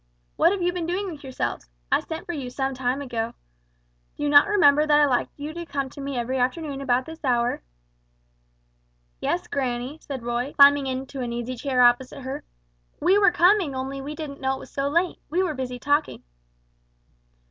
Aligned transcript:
"What 0.35 0.51
have 0.51 0.63
you 0.63 0.73
been 0.73 0.87
doing 0.87 1.11
with 1.11 1.21
yourselves? 1.21 1.69
I 1.91 1.99
sent 1.99 2.25
for 2.25 2.33
you 2.33 2.49
some 2.49 2.73
time 2.73 3.03
ago. 3.03 3.35
Do 4.17 4.23
you 4.23 4.29
not 4.29 4.47
remember 4.47 4.87
that 4.87 4.99
I 4.99 5.05
like 5.05 5.29
you 5.37 5.53
to 5.53 5.63
come 5.63 5.91
to 5.91 6.01
me 6.01 6.17
every 6.17 6.39
afternoon 6.39 6.81
about 6.81 7.05
this 7.05 7.23
hour?" 7.23 7.61
"Yes, 9.19 9.45
granny," 9.45 9.99
said 10.01 10.23
Roy, 10.23 10.53
climbing 10.53 10.87
into 10.87 11.21
an 11.21 11.31
easy 11.31 11.53
chair 11.55 11.83
opposite 11.83 12.21
her; 12.21 12.43
"we 12.99 13.19
were 13.19 13.31
coming 13.31 13.75
only 13.75 14.01
we 14.01 14.15
didn't 14.15 14.41
know 14.41 14.55
it 14.55 14.59
was 14.61 14.71
so 14.71 14.89
late: 14.89 15.19
we 15.29 15.43
were 15.43 15.53
busy 15.53 15.77
talking." 15.77 16.23